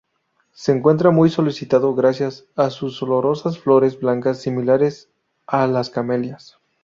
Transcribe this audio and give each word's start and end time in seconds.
Se 0.53 0.71
encuentra 0.71 1.11
muy 1.11 1.29
solicitado 1.29 1.93
gracias 1.93 2.45
a 2.55 2.71
sus 2.71 3.03
olorosas 3.03 3.59
flores 3.59 3.99
blancas, 3.99 4.41
similares 4.41 5.09
a 5.45 5.67
las 5.67 5.91
camelias. 5.91 6.57